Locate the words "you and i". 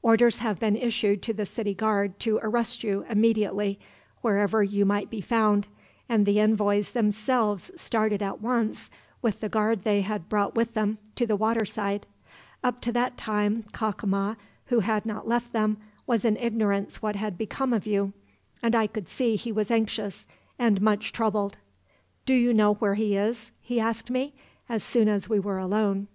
17.86-18.86